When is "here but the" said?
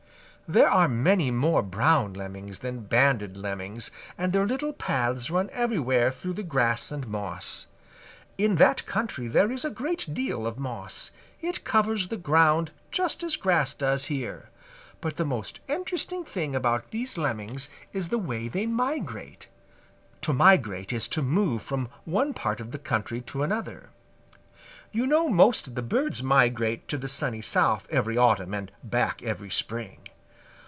14.07-15.23